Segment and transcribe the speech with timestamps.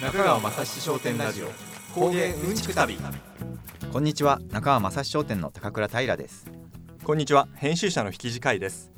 [0.00, 1.48] 中川雅史商店ラジオ。
[1.92, 2.96] 工芸うんちく旅。
[3.92, 4.38] こんにちは。
[4.52, 6.46] 中川雅史商店の高倉平です。
[7.02, 7.48] こんにちは。
[7.56, 8.92] 編集者の引地会です。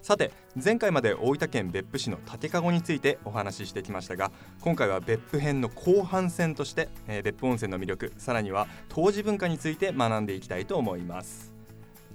[0.00, 4.32] さて前回まで大分県別府市の竹籠についてお話ししてきましたが
[4.62, 11.52] 今回は別府編の後半戦として、えー、別府温泉の魅力さらには当時文化について学んでいきたいと思います。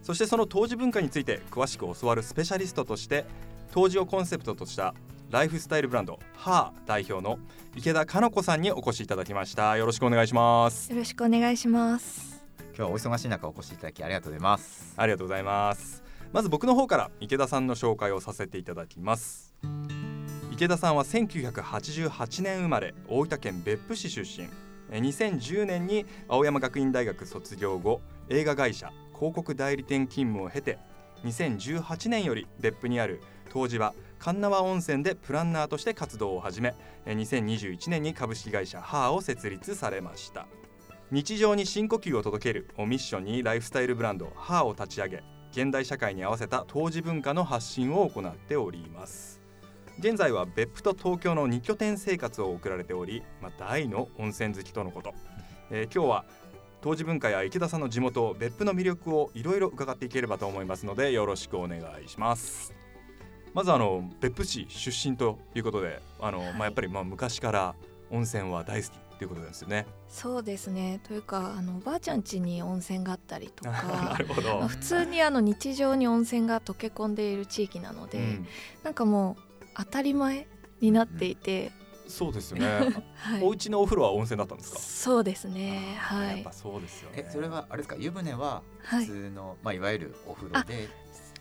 [0.02, 3.26] そしてその当時文化について詳しく教わるスペシャリストとして
[3.72, 4.96] 当時をコンセプトとした
[5.34, 7.40] ライフスタイルブランドハー代表の
[7.76, 9.76] 池田香乃子さんにお越しいただきました。
[9.78, 10.92] よろしくお願いします。
[10.92, 12.46] よろしくお願いします。
[12.66, 14.94] 今日はお忙しい中お越しいただきありがとうございます。
[14.96, 16.04] ありがとうございます。
[16.32, 19.56] まず僕の方から池田さんの紹介をさせていただきます。
[20.52, 24.48] 池田さんは1988年生まれ大分県別府市出身。
[24.96, 30.78] 2010年に青山学院大学卒業後映画会社広告代理店勤務を経て
[31.24, 36.74] 2018年より別府にある当時は神縄温泉でプランナーとして活動を始め
[37.08, 40.48] 2021年に株式会社ハーを設立されました。
[41.12, 49.42] 日常に深呼吸を届けるをミッションにライフスタイルブランドハーを立ち上げ現代社会に合わせた当時文化の発信を行っております。
[50.00, 55.14] 現在は別府と東京の2拠点生活を送られており、まあ、大の温泉好きとのこと、
[55.70, 56.26] えー、今日は
[56.80, 62.83] 当時文化や池田さんの地元別府の魅力をいろいろ伺っていければと思いますのでよろしくお願いします。
[63.54, 67.76] まずあの別府市出身ということであの、はい、まあ、やっぱりまあ昔から
[68.10, 69.86] 温泉は大好きということですよね。
[70.10, 71.00] そうですね。
[71.08, 73.72] というかあのおばあちゃん家に温泉があったりとか
[74.12, 78.48] なるほど、まあ、普通にあの日常に温泉が溶け込んでいる地域なので、うん、
[78.84, 80.48] なんかもう当たり前
[80.82, 81.72] になっていて。
[82.06, 82.68] うん、そうですよね、
[83.16, 84.80] はい、お家のお風呂は温泉だったんですか？
[84.80, 85.96] そうですね。
[86.00, 86.28] はい。
[86.30, 87.96] やっぱそうですよ、ね、えそれはあれですか？
[87.98, 90.90] 湯船は普通の、はい、まあいわゆるお風呂で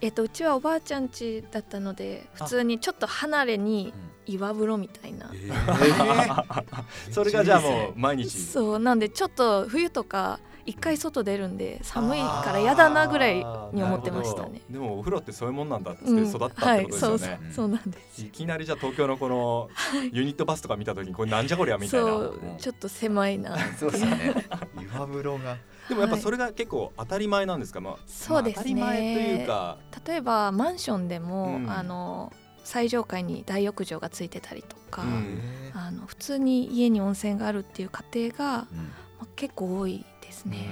[0.03, 3.93] えっと、うちはおばあちゃん家だったので普通にちょっと離れに
[4.25, 6.63] 岩風呂みたいな、えー、
[7.09, 8.29] それがじゃあもう毎日。
[8.37, 13.43] そうなんでちょっと冬とか一回外出るんで寒いから嫌だなぐらいに
[13.81, 14.61] 思ってましたね。
[14.69, 18.21] でもお風呂ってそういうもんなんだって育ったってことですよね、うんはい、そうそうなんです。
[18.21, 19.69] いきなりじゃあ東京のこの
[20.11, 22.09] ユニットバスとか見た時にこれなんじゃこりゃみたいな。
[22.57, 23.57] ちょっと狭いな。
[23.79, 24.45] そうですね。
[24.93, 25.55] 岩風呂が
[25.89, 29.77] でもやっぱそれが結構当たり前なんですか、まあ、そうですね、当たり前というか。
[30.05, 32.31] 例えばマンションでも、うん、あの
[32.63, 35.39] 最上階に大浴場がついてたりとか、うん、
[35.73, 40.69] あの普通に家に温泉があるっていう家庭が、うん、まあ、結構多いですね。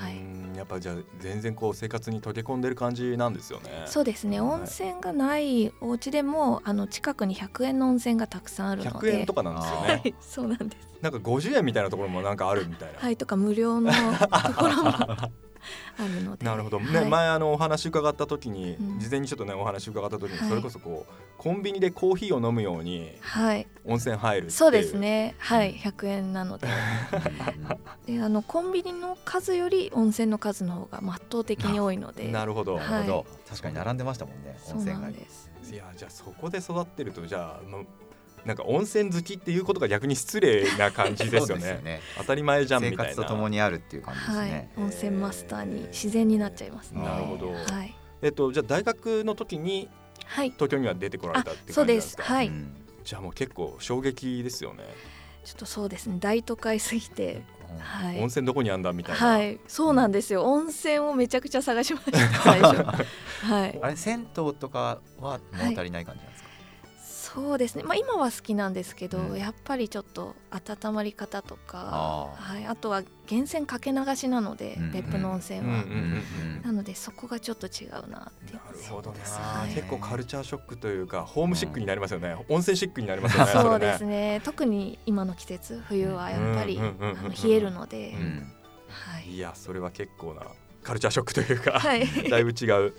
[0.00, 0.15] はい、や
[0.66, 3.84] っぱじゃあ全然こう生活に溶け込んでる感じなんですよね。
[3.86, 4.40] そうですね。
[4.40, 9.12] 温泉がないお家でもあの近くに100円の温泉がたくさんあるので。
[9.12, 9.88] 100円とかなんですよね。
[9.88, 10.88] はい、そうなんです。
[11.00, 12.98] なんか50円みたいなところもなんかあるみたいな。
[12.98, 14.92] はいとか無料のところも
[15.98, 16.44] あるので。
[16.44, 16.80] なるほど。
[16.80, 23.12] ね、はい、前あのお話伺った時に、うん、事前にちょっとねお話伺った時に、それこそこうコンビニでコーヒーを飲むように
[23.84, 25.34] 温泉入るそうですね。
[25.38, 25.74] はい。
[25.74, 26.68] 100円なので。
[28.06, 32.28] であのコンビニの数より温泉の数の方が圧倒的に多いので。
[32.28, 38.05] なるほど、はい、確かに並んでましたもんね温泉がいやじゃあそこで育ってるとじゃあ
[38.46, 41.80] なんか温泉好きっていうことが逆に失礼な感じですよね。
[41.82, 43.04] ね、当たり前じゃんみたいな。
[43.04, 47.02] 生活と共にあるっていう感じですね、はい、温泉マスターに自然になっちゃいますね。
[47.02, 49.88] なるほど、はい、えっとじゃあ大学の時に
[50.34, 52.16] 東京には出てこられたってそうです。
[52.20, 52.50] はい、
[53.04, 54.84] じゃあもう結構衝撃ですよね。
[55.44, 56.16] ちょっとそうですね。
[56.18, 57.42] 大都会すぎて、
[57.78, 59.26] はい、温泉どこにあんだみたいな。
[59.26, 59.60] はい。
[59.68, 60.44] そうなんですよ。
[60.44, 62.82] 温泉をめちゃくちゃ探しました最初。
[63.46, 63.78] はい。
[63.80, 66.48] あれ銭湯とかは物足りない感じなんですか、
[67.36, 75.84] そうですね、まあ、今は好きなんですけど、うん、やっぱりちょっと温まり方とかあ,、はい、あとは源泉かけ流しなので、うんうん、別府の温泉は、
[76.64, 78.02] なのでそこがちょっと違うなっ
[78.46, 84.40] てなるほどね、はい、結構カルチャーショックというかホームシックになりますよね、うん、温泉シックになりますよね そうですね。
[84.42, 88.14] 特に今の季節冬はやっぱり冷えるので、
[88.88, 90.42] はい、いやそれは結構な
[90.86, 92.94] カルチャーショックというか、はい、 だいぶ違う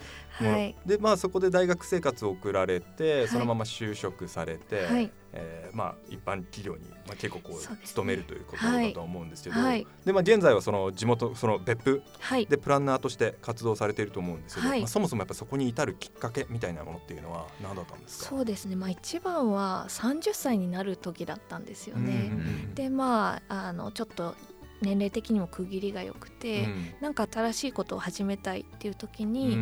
[0.46, 12.03] はい、でまあそこで大学生活を送られて、はい、そのまま就職されて、はい、えー、まあ一般企業に、まあ、結構こう勤めるということだと思うんですけど、はい、でまあ現在はその地元その別府
[12.50, 18.29] でプランナーとして活動されていると思うんですけど、まあ、そもそもやっぱそこに至るきっかけみたいなものっていうのは何だったんですか？
[18.29, 22.32] そうですね、まあ、一番は30歳になる時だったんですよね。
[22.76, 24.35] でまああのちょっと
[24.82, 29.58] 年齢的にも区切りが良くて、うん、なんか新しいことを始めたいっていう時に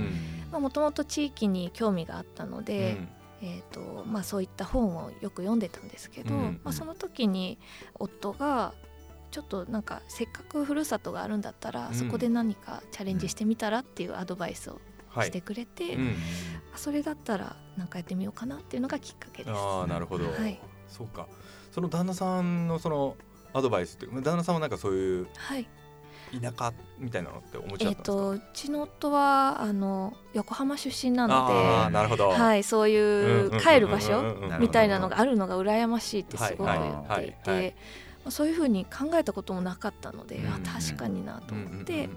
[0.51, 2.97] もともと地域に興味があったので、
[3.41, 7.57] うん、えーとまあ、そういった本をよく読んでたんですけど、うん、まあ、その時に
[7.93, 8.73] 夫が
[9.31, 14.79] ちょっとなんかせっかくふるさとがあるんだったら、そこで何かチャレンジしてみたらっていうアドバイスを
[15.23, 15.95] してくれて、はい、
[16.75, 19.53] それだったら何かやってみようかなっていうのがきっかけです。
[19.53, 20.59] あなるほど、はい。
[20.87, 21.27] そうか。
[21.71, 23.17] その旦那さんのその
[23.55, 25.27] アドバイスって旦那さんはなんかそういう
[26.41, 31.47] 田舎みたいなのってお持ちだったんですか、えー、とうちの夫はあの横浜出身なの
[31.87, 37.75] でなるほど、はい、そういう帰る場所みたいなのがあるのが羨ましいってすごく言っていて。
[38.29, 42.07] そういうふうに考えたこともなかったので、うん、あ確かになと思って、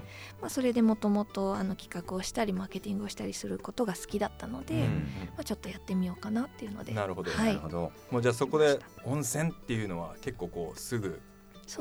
[0.40, 7.92] まあ、それでもともと企画をしたりマーケティングをしたりすることが好きだったので、うんまあ、ちょっとやってみようかなっていうのでなるほど、はい、なるほど。
[8.10, 11.20] もうじゃあそこで温泉っていうのは結構こうすぐ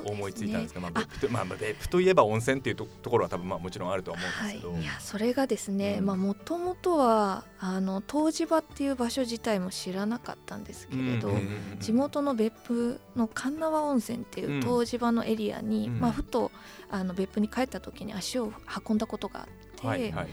[0.04, 11.32] 思いついたんですか、ね、まあ、別府とまあ、別府といえば温泉っていうところは多分まあもちろんあるとは思うんですけど、はい、いやそれがですねもともとはあの湯治場っていう場所自体も知らなかったんですけれど、
[11.80, 16.52] 地元の別府の神縄温泉っていう湯治場のエリアに、うん、まあ、ふと
[16.90, 18.52] あの別府に帰った時に足を
[18.88, 19.48] 運んだことがあっ
[19.80, 20.28] て、はいはい、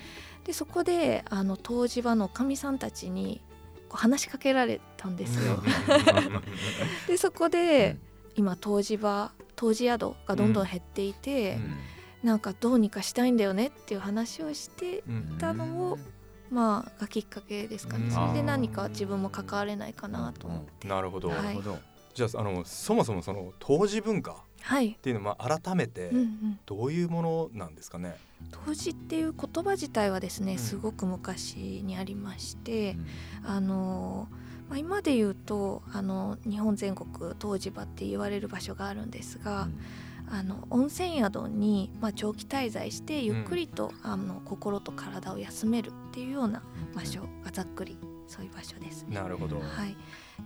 [0.44, 3.40] でそこであの湯治場のかみさんたちに
[3.90, 5.62] 話しかけられたんですよ。
[7.06, 7.96] でそこで、
[8.34, 9.30] 今湯治場
[9.68, 11.58] 湯治宿がどんどん減っていて、
[12.22, 15.02] うん、なんかどうにかしたいんだよねっていう話をして
[15.38, 15.98] たのを、
[16.50, 20.88] まあがきっかけですかね、それで何か自分も関われないかなと思って。
[20.88, 21.60] なるほど、はい、
[22.14, 26.10] じゃああのそもそもその湯治文化っていうのは改めて
[26.66, 28.16] どういうものなんですかね、
[28.68, 32.96] 湯治っていう言葉自体はですねすごく昔にありまして、
[33.42, 37.08] うん、あのーまあ、今で言うとあの日本全国
[37.42, 46.62] 湯治場って言われる場所があるんですが、うん、あの温泉宿に、まあ、長期滞在してゆっくりと、うん、あの心と体を休めるっていうような
[46.94, 49.16] 場所がざっくりそういう場所ですね。
[49.16, 49.96] なるほど、はい、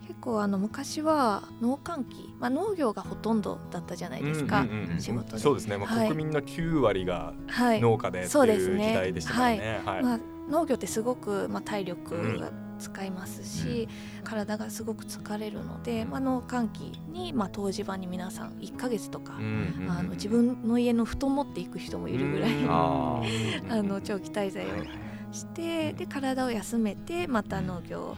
[0.02, 5.38] 結構あの昔は農閑期、まあ、農業がほとんどだったじゃないですか、うんうんうん、仕事で。
[5.38, 9.80] そうですね、まあ、国民の9割が農家でっていう時代でしたからね。
[9.84, 16.80] はい、はい、まあ、農業ってすごく、まあ、体力が使いますし、うん、体がすごく疲れるので、まあの寒気
[17.12, 23.22] に、まあ、湯治場に皆さん1か月とか、うんあの自分の家の布団持っていく人もいるぐらい、 あ
[23.82, 24.68] の長期滞在を
[25.32, 28.16] して、で体を休めてまた農業を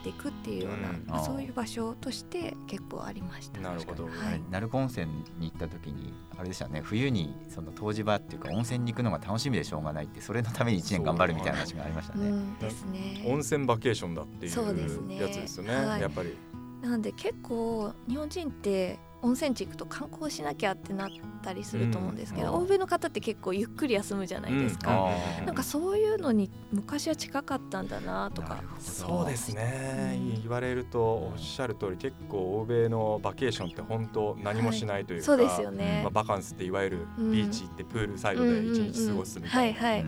[0.00, 3.60] っていくっていうような、うん、そういう場所として結構ありました。
[3.60, 4.04] なるほど。
[4.04, 5.06] はい、鳴子温泉
[5.38, 12.28] に行った時にあれでしたね冬にその湯治場っていうか温泉に行くのが楽しみでしょうがないってそれのために1年頑張るみたいな話がありましたね。
[12.28, 13.22] うん、ですね。
[13.26, 15.74] 温泉バケーションだっていうやつですよね。
[15.74, 16.36] ねはい、やっぱり。
[16.82, 21.10] なんで結構日本人って温泉地行くと観光しなきゃってなっ
[21.42, 28.62] たりすると思うんですけど、うん、欧米の方って結構ゆっくり休むじゃないですか、うん、なんかそういうのに昔は近かったんだなとか。
[28.78, 39.80] そうですね、うん、言われるとおっしゃる通り結構欧米のバケーションって本当何もしないというか、はい、そうですよね、まあ、バカンスっていわゆるビーチ行ってプールサイドで一日過ごすみたいな。
[39.80, 40.06] はいはい。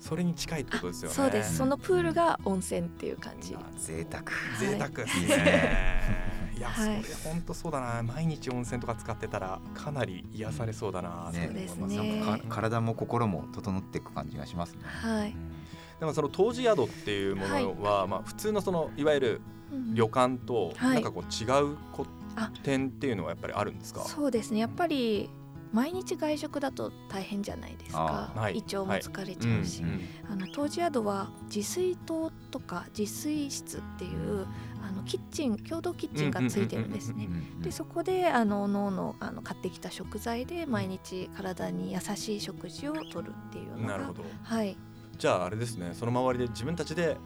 [0.00, 1.14] それに近いってことですよね。
[1.14, 1.58] そうです。
[1.58, 3.54] そのプールが温泉っていう感じ。
[3.76, 4.24] 贅沢。
[4.58, 6.29] 贅沢ですね。
[6.60, 8.02] いや、はい、それ本当そうだな。
[8.02, 14.80] 毎日温泉とか使ってたらかなり癒されそうだなと思います、ね、なんか体も心も整っていく感じがしますね。
[14.84, 15.34] はい、
[15.98, 19.40] でもその湯治宿っていうものは、はい、まあ普通のそのいわゆる
[19.94, 22.04] 旅館となんかこう違うこ、
[22.62, 24.02] 点っていうのはやっぱりあるんですか？
[24.02, 24.60] そうですね。
[24.60, 25.30] やっぱり
[25.72, 29.90] 毎日外食だと大変じゃないですか、はい、胃腸も疲れちゃうし、はい。
[29.90, 34.46] うんうん、あの湯治宿は自炊棟とか自炊室っていう
[34.82, 37.28] あのキッチン共同キッチンがついてるんですね。
[37.60, 44.76] でそこであのののあの買ってきた食材で毎日体に優しい食事をとるっていうのがなるほど、はい、
[45.18, 45.90] じゃああれですね。
[45.92, 47.16] その周りで自分たちで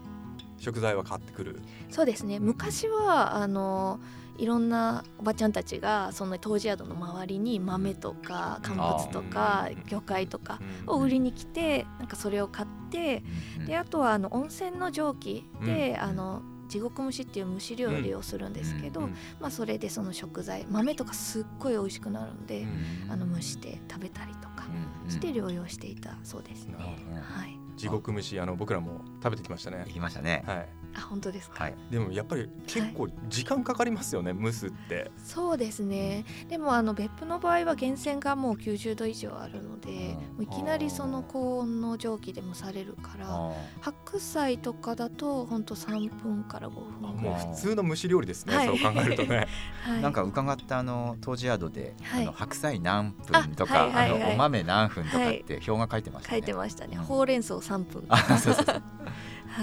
[0.64, 1.61] 食材は買ってくる？
[1.90, 2.40] そうですね。
[2.40, 4.00] 昔はあの
[4.38, 13.23] いろんなおばちゃんたちがその湯治宿の周りに豆とか乾物とか魚介とかを売りに来てなんかそれを買って
[13.66, 22.62] であとはあの温泉の蒸気であの地獄蒸しっていう蒸し料理をするんですけど、うん、まあ、それでその食材豆とかすっごい美味しくなるんで、
[23.04, 24.64] うん、あの蒸して食べたりとか
[25.09, 26.75] して療養していたそうですね。
[26.76, 29.85] はい、地獄蒸しあの僕らも食べてきましたね。
[29.87, 30.45] 行きましたね。
[30.47, 30.69] はい。
[30.97, 35.11] あ本当ですか、はい、でもやっぱり結構時間かかりますよね、はい、蒸すって。
[35.19, 36.25] そうですね。
[36.49, 49.49] でもあの別府の場合は源泉がもう90度以上あるので、うん、いきなりその高温の蒸気で蒸されるから白菜とかだと本当3分から5分もう普通の蒸し料理ですね、はい、そう考えるとね、
[49.85, 56.97] はい、なんか伺ったあの湯治宿で、あの白菜何分とかあ、のお豆何分とかって表が書いてましたね、書いてましたね。
[56.97, 58.04] ほうれん草3分。
[58.09, 58.23] は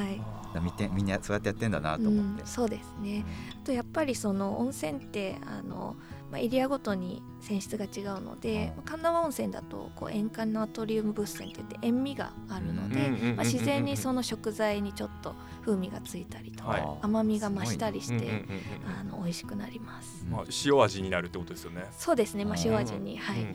[0.09, 0.21] い。
[0.59, 3.23] 見てみんなそうやってやってんだなと思って、うん、そうですね、
[3.61, 5.95] あとやっぱりその温泉ってあの
[6.31, 15.35] まあ、エリアごとに泉質が違うので、まあ、神奈温泉だとこう塩化ナトリウム物泉っていって塩味があるので、まあ、自然にその食材にちょっと
[15.65, 18.45] 風味がついたりとか、はい、甘みが増したりして、
[18.85, 20.25] あの美味しくなります。
[20.29, 21.85] まあ、塩味になるってことですよね。
[21.91, 23.45] そうですね、まあ、塩味に、はい、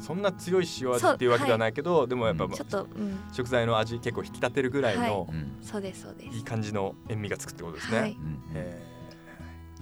[0.00, 6.36] そんな強い塩味っていうわけではないけど、はい、でもやっぱ、ちょっと、うん、食材の味結構引き立てるぐらいの、はい、そうですそうです。
[6.36, 8.00] いい感じの塩味がつくってことですね。
[8.00, 8.16] はい、
[8.54, 8.85] えーい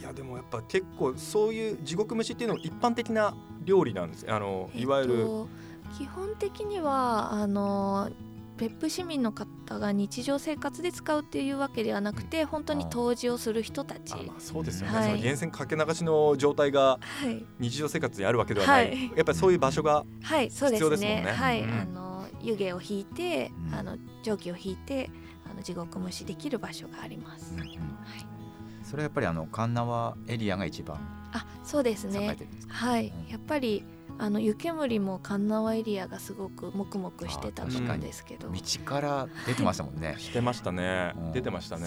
[0.04, 3.34] やでもやっぱ結構そういう地獄蒸しっていうのは一般的な
[3.64, 4.26] 料理なんです。
[4.28, 5.49] あのいわゆる、えっと、
[5.99, 8.11] 基本的にはあの
[8.56, 17.00] 別府市民の方が日常生活で使うっていうわけではなくて、うん、本当に湯治をする人たち、まあ、そうですよね、はい、その源泉かけ流しの状態が
[17.58, 21.34] 日常生活にあるわけではない、はい、やっぱりそういう場所が必要ですもんね。
[21.37, 25.11] はい、ねはい、あの湯気を引いて、あの蒸気を引いて
[25.50, 27.54] あの地獄蒸しできる場所があります。
[27.54, 27.75] うん、はい
[28.84, 30.98] それはやっぱりあの神奈エリアが一番
[31.32, 32.36] あそうですね。
[32.68, 33.84] はい、やっぱり
[34.18, 38.48] あの湯煙も神奈エリアがすごくもくもくしてたと思うんですけど。
[38.48, 41.86] 道から出てましたもんね、してましたね、出てましたね。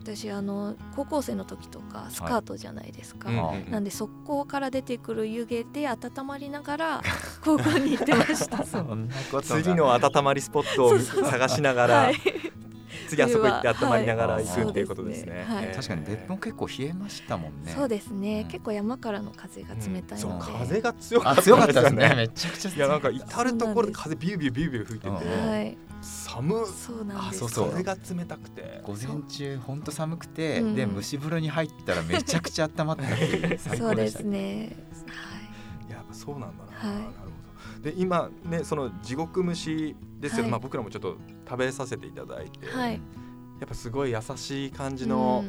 [0.00, 7.02] 私あの高校生の時とかスカートじゃないですか、はい、なんで速攻から出てくる湯気で温まりながら
[7.42, 8.64] 高校に行ってました。
[8.64, 12.10] そんなこと次の温まりスポットを探しながら
[13.14, 15.46] 次あそこ行って温まりながら行くっていうことですね。
[15.74, 17.72] 確かに別府も結構冷えましたもんね。
[17.74, 18.46] そうですね。
[18.50, 20.52] 結構山からの風が冷たいので。
[20.52, 22.14] 風が強かったですね。
[22.16, 22.70] めちゃくちゃ。
[22.70, 22.78] い。
[22.78, 25.10] やなんか至る所で風ビュービュービュービュー吹いてて。
[25.10, 25.78] はい。
[26.02, 27.48] 寒そうなんです。
[27.48, 28.80] そう風が冷たくて。
[28.82, 33.58] 午前中本当寒くて、で蒸し風呂に入ったらめちゃくちゃ温まったっていう。
[33.78, 34.76] そうですね。
[35.06, 35.92] はい。
[35.92, 37.33] やっぱそうなんだな、はい、なるほど
[37.84, 42.98] で今ねその地獄蒸しですよ、はい、まあ僕らもちょっと食べさせていただいて、はい、や
[43.66, 45.44] っぱすごい優しい感じの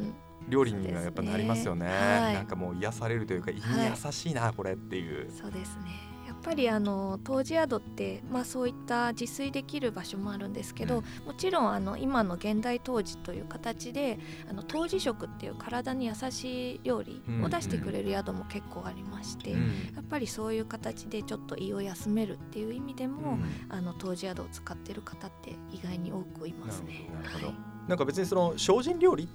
[0.48, 1.86] 料理にはやっぱなりますよね。
[1.86, 1.90] ね。
[1.90, 5.30] はい、なんかもう癒されるというか胃に優しいな、これっていう。
[5.30, 6.15] そうですね。
[6.46, 27.10] ぱりあの湯治宿って、まあ、そういった自炊できる場所もあるんですけど、うん、もちろんあの今の現代湯治という形であの湯治食っていう体に優しい料理を出してくれる宿も結構ありまして、うん、やっぱりそういう形でちょっと胃を休めるっていう意味でも、うん、あの湯治宿を使ってる方って意外に多くいますね。
[27.12, 27.56] なるほど、はい、
[27.88, 29.26] なんか別にその精進料理っ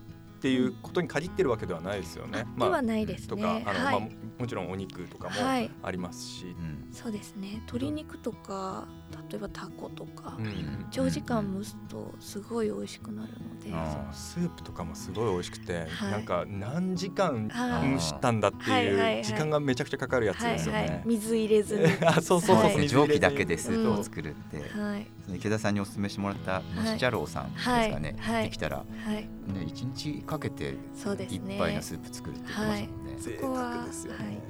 [0.42, 2.46] ていうことに限ってるわけではないですよね。
[2.56, 3.28] まあ、ではないですね。
[3.28, 5.36] とかあの、はい、まあもちろんお肉とかも
[5.84, 7.62] ありますし、はいうん、そうですね。
[7.68, 8.88] 鶏肉とか
[9.30, 13.70] 例えばタコとか、うん、長時間蒸すとすごい美味しくなるので、
[14.14, 20.80] スープとかもすごい美味しくて、はい、なんか何時間蒸したんだっていう時間がめちゃくちゃかかるやつですよね。
[20.80, 30.78] はいはい、水入れずに、 あそうそうそう、蒸気だけでスープを作るって、はい、池田さんにお勧めしてもらった蒸し茶楼さんですかね、できたら、はい、ね一日かけて
[31.30, 33.16] 一杯のスープ作るって言ってましたもんね。
[33.20, 33.90] そこは、はい、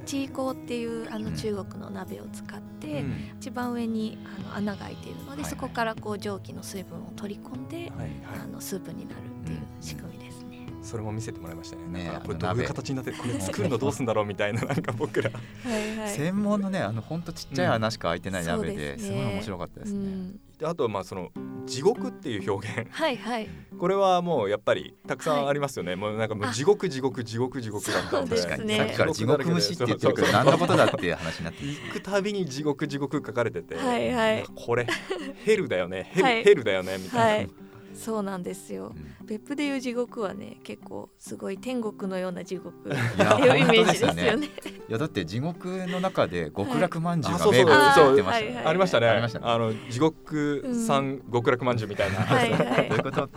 [0.05, 8.09] チーコーっていうあの中国の鍋を使って、うん、一番上にあの穴が開いているので、はいはい、そこからこう蒸気の水分を取り込んで、はいはい、
[8.43, 10.41] あのスープになるっていう仕組みです。
[10.83, 11.83] それも見せてもらいましたね。
[11.88, 15.29] ねこれどういう形になってこれ作るのどうすんだろうみたいななんか僕ら。
[15.29, 20.33] はい、専門のねあの本当ちっちゃい穴しか開いてない鍋で、すごい面白かったですね。
[20.62, 21.32] であとまあその
[21.65, 22.91] 地獄っていう表現。
[22.91, 23.50] はいはい。
[23.80, 28.36] これはもうやっぱりたくさんありますよね、はい、もうなんかもう地獄地獄地獄地獄だったので。
[28.36, 34.86] 確かにさっきから地獄虫って言ってるけど何のことだっていう話になって行くたびに地獄地獄書かれてて、はいはい、これ
[35.44, 37.38] ヘルだよねヘル,、ヘルだよねみたいな。
[37.38, 37.50] はい
[37.93, 44.36] そうなんですよ、うん、別府でいう地獄はね結構すごい天国のような地獄っていうイメージですよね。
[44.36, 44.48] ね。
[44.89, 48.63] いやだって地獄の中で極楽まんじゅうが名物ってましたね。
[48.65, 49.07] ありましたね。
[49.07, 52.17] ああの地獄産極楽まんじゅうみたいな。
[52.17, 52.89] はいはい。
[52.91, 53.29] どういうこと？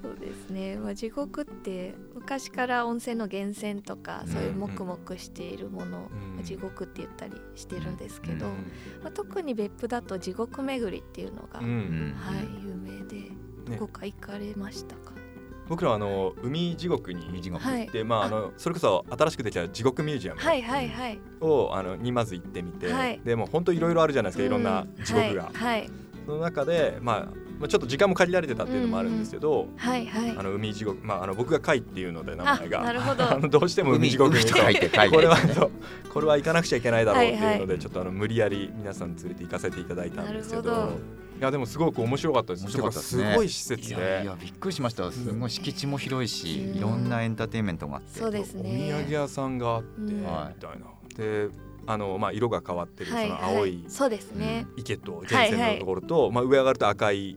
[0.00, 8.52] そうですね、まあ、地獄って昔から温泉の源泉とかそういうもくもくしているもの、うん、地獄って言ったりしてるんですけど、うん、
[9.02, 12.69] まあ、特に別府だと地獄巡りっていうのが、うん、はい、有
[13.76, 15.12] どこか行かれましたか、
[15.70, 18.28] 僕らはあの海地獄に行って、まああ。
[18.28, 21.18] のそれこそ新しくできた地獄ミュージアムはいはいはい。
[21.40, 25.50] をあのにまず行ってみて、でも本当いろいろあるじゃないですか、いろんな地獄が。
[25.54, 25.88] はい。
[26.26, 27.16] その中で、まあ、
[27.60, 32.82] まあちょっと時間も限られてたっていうのもあるんですけど、はいはい、あの海地獄、まあ、あの僕が海っていうので名前が。
[32.82, 33.24] なるほど。
[33.30, 35.36] あのどうしても海地獄に これは
[36.12, 40.98] これは行かなくちゃいけないだろうっていうので、ちょっとあの無理やり皆さん連れて行かせていただいたんですけど。
[41.40, 42.64] いやでもすごく面白かったです。
[42.64, 43.30] 面白かったですね。
[43.30, 44.20] すごい施設で。
[44.24, 45.10] いやびっくりしました。
[45.10, 48.92] すごい敷地も広いし、いろんなエンターテインメントがあって、そうですね。
[48.92, 50.54] お土産屋さんがあって、みたいな。
[51.16, 51.48] で。
[51.86, 57.34] あのまあ色が変わってるその青いそうですね池と源泉のところとまあ上上がると赤い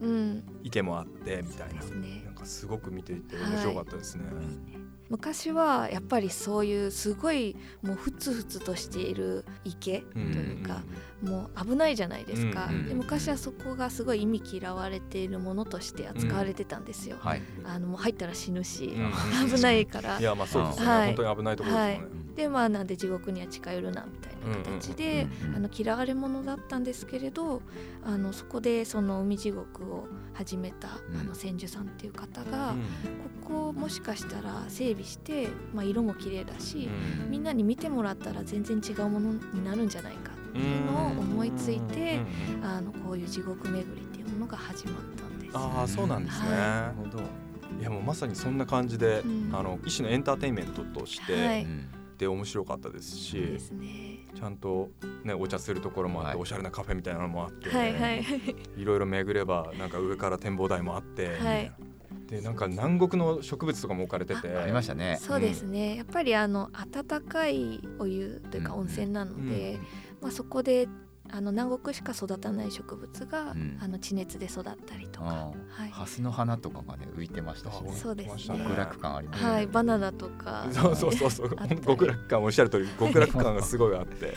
[0.62, 4.24] 池もあってみたいな、ね、なんかすごく見ていて面白かったですね。
[4.26, 10.82] はい昔はやっぱりそういうすごいもうふつふつとしている池というか、
[11.24, 18.92] もう危ないじゃないですか、で昔はそこがすごい意味嫌われているものとして扱われてたんですよ、はい、あのもう入ったら死ぬし、
[19.50, 20.18] 危ないから。
[20.18, 22.36] いやまあそうですね、はい、本当に危ないところですね、はい。
[22.36, 27.62] でまあなんで地獄には近寄るなみたいな形で、あの嫌われ者だったんですけれど
[28.04, 32.74] あのそこでその海地獄を始めた、あの千住さんっていう方が、
[33.42, 36.90] ここもしかしたら整備して、まあ、色も綺麗だし、
[37.28, 42.20] みんなに見てもらったら全然違うものになるんじゃないかいうのを思いついて、
[42.62, 45.56] あのこういう地獄巡りっていうものが始まったんです。
[45.56, 46.92] ああそうなんですね、は
[47.78, 51.66] い、いやもうまさにそんな感じで、うん、あの一種のエンターテインメントとして、はい、
[52.18, 53.36] で面白かったですし、
[53.72, 54.90] ね、ちゃんと、
[55.22, 58.24] ね、お茶するところもあって、はい、おしゃれなカフェみたいなのもあって、はいはい、
[58.76, 61.72] いろいろ巡ればなんか上から展望台もあって、はい、
[62.28, 65.18] でなんか南国の植物とかも置かれててありましたね。
[65.20, 69.86] そうですね、うん、やっぱりあの温かいお湯というか温泉なので、うんうん、
[70.24, 70.88] まあ、そこで
[71.30, 78.58] あの南国しか育たない植物が、うん、あの地熱で育ったりとか、はい、ハスの花とかがね浮いてましたし、ね、そうですね。
[78.58, 79.66] 極楽感あります、ね、はい。
[79.66, 80.66] バナナとか。
[80.70, 81.56] そうそうそうそう。
[81.84, 84.34] 極楽感おっしゃる通り極楽感がすごいあって、はい。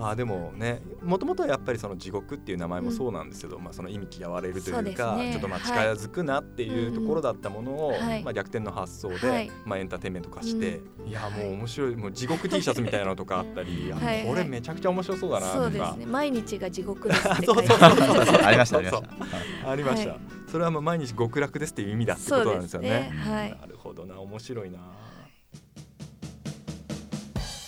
[0.00, 19.70] あでもねもともとはやっぱりその地獄っていう名前もそうなんですけど、うん、まあ、その意味嫌われるというか、ね、ちょっとまあ近づくなっていうところだったものを、はい、まあ、逆転の発想で、はい、まあ、エンターテインメント化して、いやもう面白いもう地獄 T シャツみたいなのとかあったり、はい、これめちゃくちゃ面白そうだなとか、そうですね毎日が地獄ですって書いてありましたありました。
[19.70, 20.16] ありました、
[20.50, 22.88] それはもう毎日極楽ですっていう意味だってことなんですよね。
[22.88, 23.12] ね。
[23.16, 24.78] はい、なるほどな面白いな。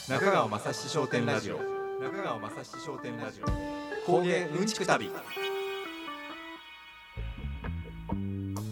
[0.08, 1.56] 中川雅史商店ラジオ。
[2.00, 4.06] 中川雅史商店ラジオ。
[4.06, 5.10] 工芸うんちく旅。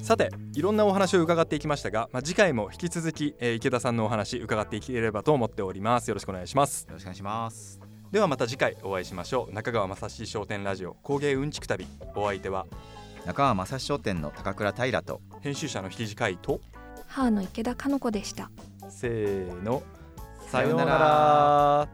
[0.03, 6.09] さていろんなお話を伺っていきましたが、まあ、次回も引き続き、えー、池田さんのお話伺っていければと思っております。
[6.09, 6.87] よろしくお願いします。
[6.89, 9.55] よろしくお願いしますではまた次回お会いしましょう。
[9.55, 11.87] 中川雅史商店ラジオ工芸うんちく旅。
[12.15, 12.67] お相手は
[13.27, 16.59] 中川雅史商店の高倉平と編集者の引地海と
[17.07, 18.51] 母の池田加乃子でした。
[18.89, 19.83] せーの。
[20.51, 21.89] さようなら